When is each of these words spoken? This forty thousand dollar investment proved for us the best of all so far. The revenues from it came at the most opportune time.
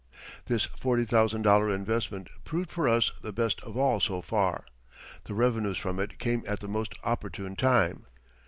This 0.47 0.65
forty 0.65 1.05
thousand 1.05 1.43
dollar 1.43 1.71
investment 1.71 2.27
proved 2.43 2.71
for 2.71 2.89
us 2.89 3.11
the 3.21 3.31
best 3.31 3.61
of 3.61 3.77
all 3.77 3.99
so 3.99 4.23
far. 4.23 4.65
The 5.25 5.35
revenues 5.35 5.77
from 5.77 5.99
it 5.99 6.17
came 6.17 6.43
at 6.47 6.59
the 6.59 6.67
most 6.67 6.95
opportune 7.03 7.55
time. 7.55 8.07